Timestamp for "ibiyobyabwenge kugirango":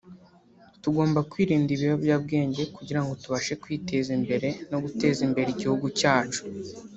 1.75-3.11